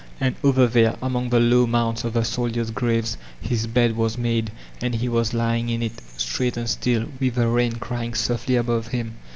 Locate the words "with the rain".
7.19-7.73